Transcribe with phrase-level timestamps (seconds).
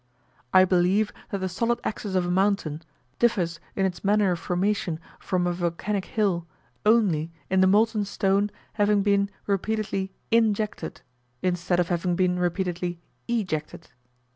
[0.51, 2.81] I believe that the solid axis of a mountain,
[3.19, 6.47] differs in its manner of formation from a volcanic hill,
[6.87, 11.01] only in the molten stone having been repeatedly injected,
[11.43, 13.89] instead of having been repeatedly ejected.